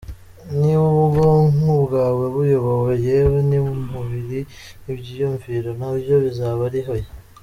niba 0.59 0.83
ubwonko 1.05 1.71
bwawe 1.85 2.23
buyobowe, 2.35 2.93
yewe 3.07 3.37
n’umubiri 3.49 4.39
n’iby’iyumviro 4.83 5.69
nabyo 5.79 6.15
bizaba 6.25 6.61
ari 6.69 6.81
hoya. 6.87 7.09